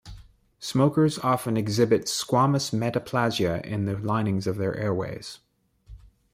[0.59, 5.37] Smokers often exhibit squamous metaplasia in the linings of their airways.